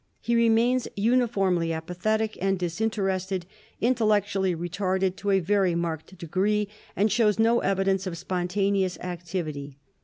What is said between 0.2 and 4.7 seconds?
remains uniformly apathetic and disinterested, intellectually